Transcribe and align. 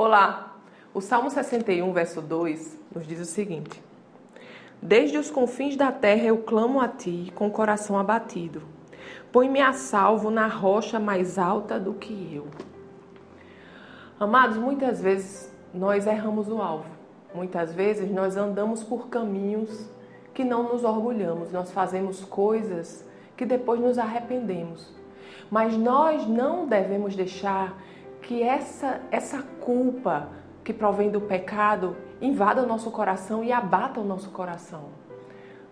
Olá! 0.00 0.54
O 0.94 1.00
Salmo 1.00 1.28
61, 1.28 1.92
verso 1.92 2.22
2, 2.22 2.78
nos 2.94 3.04
diz 3.04 3.18
o 3.18 3.24
seguinte: 3.24 3.82
Desde 4.80 5.18
os 5.18 5.28
confins 5.28 5.74
da 5.74 5.90
terra 5.90 6.22
eu 6.22 6.38
clamo 6.38 6.80
a 6.80 6.86
ti 6.86 7.32
com 7.34 7.48
o 7.48 7.50
coração 7.50 7.98
abatido. 7.98 8.62
Põe-me 9.32 9.60
a 9.60 9.72
salvo 9.72 10.30
na 10.30 10.46
rocha 10.46 11.00
mais 11.00 11.36
alta 11.36 11.80
do 11.80 11.94
que 11.94 12.32
eu. 12.32 12.46
Amados, 14.20 14.56
muitas 14.56 15.02
vezes 15.02 15.52
nós 15.74 16.06
erramos 16.06 16.48
o 16.48 16.62
alvo. 16.62 16.88
Muitas 17.34 17.74
vezes 17.74 18.08
nós 18.08 18.36
andamos 18.36 18.84
por 18.84 19.08
caminhos 19.08 19.90
que 20.32 20.44
não 20.44 20.62
nos 20.62 20.84
orgulhamos. 20.84 21.50
Nós 21.50 21.72
fazemos 21.72 22.24
coisas 22.24 23.04
que 23.36 23.44
depois 23.44 23.80
nos 23.80 23.98
arrependemos. 23.98 24.94
Mas 25.50 25.76
nós 25.76 26.24
não 26.24 26.68
devemos 26.68 27.16
deixar 27.16 27.76
que 28.28 28.42
essa, 28.42 29.00
essa 29.10 29.42
culpa 29.58 30.28
que 30.62 30.70
provém 30.70 31.10
do 31.10 31.18
pecado 31.18 31.96
invada 32.20 32.62
o 32.62 32.66
nosso 32.66 32.90
coração 32.90 33.42
e 33.42 33.50
abata 33.50 34.00
o 34.00 34.04
nosso 34.04 34.28
coração, 34.28 34.90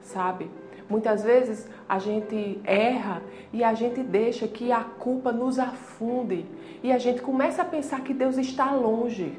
sabe? 0.00 0.50
Muitas 0.88 1.22
vezes 1.22 1.68
a 1.86 1.98
gente 1.98 2.58
erra 2.64 3.20
e 3.52 3.62
a 3.62 3.74
gente 3.74 4.02
deixa 4.02 4.48
que 4.48 4.72
a 4.72 4.82
culpa 4.82 5.32
nos 5.32 5.58
afunde 5.58 6.46
e 6.82 6.90
a 6.90 6.96
gente 6.96 7.20
começa 7.20 7.60
a 7.60 7.64
pensar 7.66 8.00
que 8.00 8.14
Deus 8.14 8.38
está 8.38 8.70
longe. 8.72 9.38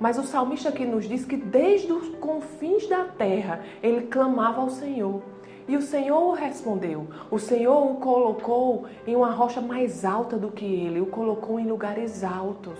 Mas 0.00 0.16
o 0.18 0.22
salmista 0.22 0.70
aqui 0.70 0.86
nos 0.86 1.06
diz 1.06 1.26
que 1.26 1.36
desde 1.36 1.92
os 1.92 2.08
confins 2.16 2.88
da 2.88 3.04
terra 3.04 3.60
ele 3.82 4.06
clamava 4.06 4.62
ao 4.62 4.70
Senhor. 4.70 5.22
E 5.68 5.76
o 5.76 5.82
Senhor 5.82 6.18
o 6.22 6.32
respondeu. 6.32 7.06
O 7.30 7.38
Senhor 7.38 7.92
o 7.92 7.96
colocou 7.96 8.86
em 9.06 9.14
uma 9.14 9.30
rocha 9.30 9.60
mais 9.60 10.02
alta 10.04 10.38
do 10.38 10.50
que 10.50 10.64
ele, 10.64 11.02
o 11.02 11.06
colocou 11.06 11.60
em 11.60 11.66
lugares 11.66 12.24
altos. 12.24 12.78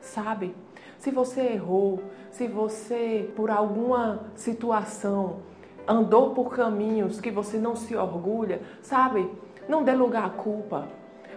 Sabe? 0.00 0.54
Se 0.96 1.10
você 1.10 1.40
errou, 1.40 2.00
se 2.30 2.46
você, 2.46 3.28
por 3.34 3.50
alguma 3.50 4.30
situação, 4.36 5.40
andou 5.88 6.34
por 6.34 6.54
caminhos 6.54 7.20
que 7.20 7.32
você 7.32 7.58
não 7.58 7.74
se 7.74 7.96
orgulha, 7.96 8.62
sabe? 8.80 9.28
Não 9.68 9.82
dê 9.82 9.92
lugar 9.92 10.26
à 10.26 10.30
culpa. 10.30 10.86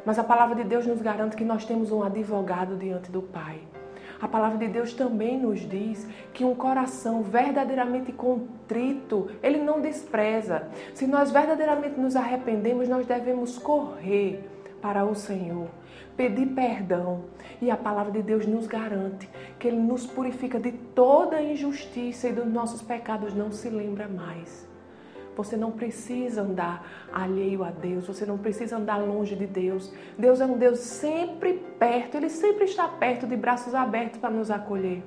Mas 0.05 0.19
a 0.19 0.23
palavra 0.23 0.55
de 0.55 0.63
Deus 0.63 0.85
nos 0.85 1.01
garante 1.01 1.35
que 1.35 1.43
nós 1.43 1.65
temos 1.65 1.91
um 1.91 2.03
advogado 2.03 2.75
diante 2.75 3.11
do 3.11 3.21
Pai. 3.21 3.61
A 4.21 4.27
palavra 4.27 4.59
de 4.59 4.67
Deus 4.67 4.93
também 4.93 5.39
nos 5.39 5.61
diz 5.61 6.07
que 6.31 6.45
um 6.45 6.53
coração 6.53 7.23
verdadeiramente 7.23 8.11
contrito, 8.11 9.31
ele 9.41 9.57
não 9.57 9.81
despreza. 9.81 10.67
Se 10.93 11.07
nós 11.07 11.31
verdadeiramente 11.31 11.99
nos 11.99 12.15
arrependemos, 12.15 12.87
nós 12.87 13.07
devemos 13.07 13.57
correr 13.57 14.47
para 14.79 15.03
o 15.05 15.15
Senhor, 15.15 15.67
pedir 16.15 16.47
perdão. 16.47 17.25
E 17.59 17.71
a 17.71 17.77
palavra 17.77 18.11
de 18.11 18.21
Deus 18.21 18.45
nos 18.45 18.67
garante 18.67 19.27
que 19.57 19.67
Ele 19.67 19.77
nos 19.77 20.05
purifica 20.05 20.59
de 20.59 20.71
toda 20.71 21.41
injustiça 21.41 22.27
e 22.27 22.33
dos 22.33 22.45
nossos 22.45 22.81
pecados 22.81 23.33
não 23.33 23.51
se 23.51 23.69
lembra 23.69 24.07
mais. 24.07 24.70
Você 25.35 25.55
não 25.55 25.71
precisa 25.71 26.41
andar 26.41 26.85
alheio 27.11 27.63
a 27.63 27.71
Deus, 27.71 28.05
você 28.05 28.25
não 28.25 28.37
precisa 28.37 28.77
andar 28.77 28.97
longe 28.97 29.35
de 29.35 29.47
Deus. 29.47 29.93
Deus 30.17 30.41
é 30.41 30.45
um 30.45 30.57
Deus 30.57 30.79
sempre 30.79 31.53
perto, 31.79 32.15
Ele 32.17 32.29
sempre 32.29 32.65
está 32.65 32.87
perto, 32.87 33.25
de 33.25 33.35
braços 33.35 33.73
abertos 33.73 34.19
para 34.19 34.29
nos 34.29 34.51
acolher. 34.51 35.03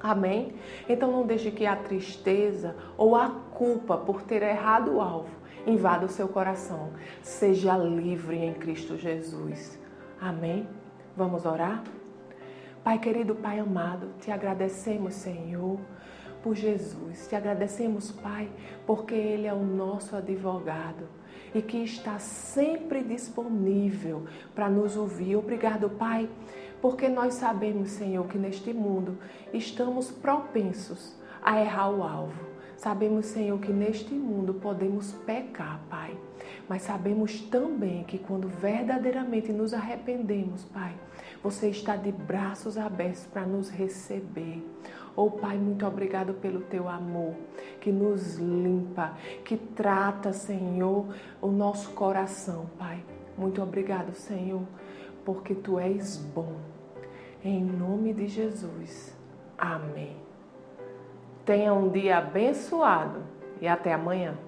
Amém? 0.00 0.54
Então 0.88 1.10
não 1.10 1.26
deixe 1.26 1.50
que 1.50 1.66
a 1.66 1.74
tristeza 1.74 2.76
ou 2.96 3.16
a 3.16 3.28
culpa 3.28 3.96
por 3.96 4.22
ter 4.22 4.42
errado 4.42 4.94
o 4.94 5.00
alvo 5.00 5.38
invada 5.66 6.06
o 6.06 6.08
seu 6.08 6.28
coração. 6.28 6.90
Seja 7.22 7.76
livre 7.76 8.36
em 8.36 8.54
Cristo 8.54 8.96
Jesus. 8.96 9.78
Amém? 10.20 10.68
Vamos 11.16 11.44
orar? 11.44 11.82
Pai 12.82 12.98
querido, 12.98 13.34
Pai 13.34 13.58
amado, 13.58 14.08
te 14.20 14.30
agradecemos, 14.30 15.14
Senhor 15.14 15.78
por 16.42 16.54
Jesus. 16.54 17.26
Te 17.28 17.36
agradecemos, 17.36 18.10
Pai, 18.10 18.48
porque 18.86 19.14
Ele 19.14 19.46
é 19.46 19.52
o 19.52 19.64
nosso 19.64 20.16
advogado 20.16 21.08
e 21.54 21.62
que 21.62 21.78
está 21.78 22.18
sempre 22.18 23.02
disponível 23.02 24.24
para 24.54 24.68
nos 24.68 24.96
ouvir. 24.96 25.36
Obrigado, 25.36 25.90
Pai, 25.90 26.28
porque 26.80 27.08
nós 27.08 27.34
sabemos, 27.34 27.90
Senhor, 27.90 28.26
que 28.26 28.38
neste 28.38 28.72
mundo 28.72 29.18
estamos 29.52 30.10
propensos 30.10 31.16
a 31.42 31.60
errar 31.60 31.90
o 31.90 32.02
alvo. 32.02 32.48
Sabemos, 32.76 33.26
Senhor, 33.26 33.58
que 33.58 33.72
neste 33.72 34.14
mundo 34.14 34.54
podemos 34.54 35.12
pecar, 35.26 35.80
Pai. 35.90 36.16
Mas 36.68 36.82
sabemos 36.82 37.40
também 37.42 38.04
que 38.04 38.18
quando 38.18 38.46
verdadeiramente 38.46 39.52
nos 39.52 39.74
arrependemos, 39.74 40.64
Pai, 40.64 40.94
você 41.42 41.70
está 41.70 41.96
de 41.96 42.12
braços 42.12 42.78
abertos 42.78 43.26
para 43.26 43.46
nos 43.46 43.68
receber. 43.68 44.62
Oh 45.20 45.32
Pai, 45.32 45.58
muito 45.58 45.84
obrigado 45.84 46.34
pelo 46.34 46.60
teu 46.60 46.88
amor 46.88 47.34
que 47.80 47.90
nos 47.90 48.36
limpa, 48.36 49.16
que 49.44 49.56
trata, 49.56 50.32
Senhor, 50.32 51.12
o 51.42 51.48
nosso 51.48 51.90
coração, 51.90 52.66
Pai. 52.78 53.02
Muito 53.36 53.60
obrigado, 53.60 54.12
Senhor, 54.12 54.62
porque 55.24 55.56
tu 55.56 55.76
és 55.76 56.16
bom. 56.18 56.54
Em 57.44 57.64
nome 57.64 58.12
de 58.12 58.28
Jesus. 58.28 59.12
Amém. 59.58 60.16
Tenha 61.44 61.74
um 61.74 61.88
dia 61.88 62.18
abençoado 62.18 63.20
e 63.60 63.66
até 63.66 63.92
amanhã. 63.92 64.38